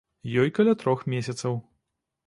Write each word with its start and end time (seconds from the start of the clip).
Ёй 0.43 0.49
каля 0.59 0.73
трох 0.85 1.05
месяцаў. 1.15 1.63